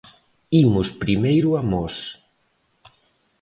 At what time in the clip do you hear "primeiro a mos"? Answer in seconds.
1.03-1.95